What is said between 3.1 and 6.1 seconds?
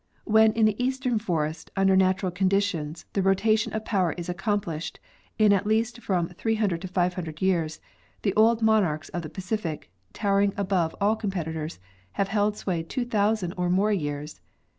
the rotation of power is accomplished in at least